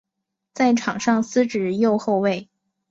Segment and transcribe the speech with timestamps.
[0.55, 2.49] 在场上司职右后卫。